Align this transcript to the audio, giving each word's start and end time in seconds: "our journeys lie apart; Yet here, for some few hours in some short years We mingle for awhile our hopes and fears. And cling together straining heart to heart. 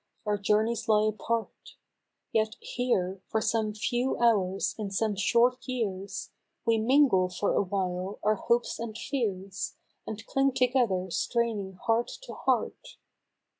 "our 0.25 0.35
journeys 0.35 0.87
lie 0.89 1.07
apart; 1.09 1.75
Yet 2.33 2.55
here, 2.59 3.21
for 3.27 3.39
some 3.39 3.75
few 3.75 4.17
hours 4.17 4.73
in 4.79 4.89
some 4.89 5.15
short 5.15 5.67
years 5.67 6.31
We 6.65 6.79
mingle 6.79 7.29
for 7.29 7.53
awhile 7.53 8.17
our 8.23 8.33
hopes 8.33 8.79
and 8.79 8.97
fears. 8.97 9.75
And 10.07 10.25
cling 10.25 10.53
together 10.53 11.11
straining 11.11 11.73
heart 11.73 12.07
to 12.23 12.33
heart. 12.33 12.97